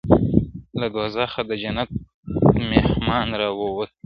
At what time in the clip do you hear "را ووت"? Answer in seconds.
3.41-3.91